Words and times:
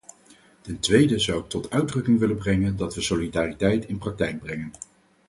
Ten 0.61 0.79
tweede 0.79 1.19
zou 1.19 1.41
ik 1.43 1.49
tot 1.49 1.69
uitdrukking 1.69 2.19
willen 2.19 2.37
brengen 2.37 2.77
dat 2.77 2.95
we 2.95 3.01
solidariteit 3.01 3.85
in 3.87 3.97
praktijk 3.97 4.39
brengen. 4.39 4.71